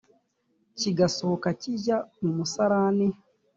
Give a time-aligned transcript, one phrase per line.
[0.79, 3.07] kigasohoka kijya mu musarani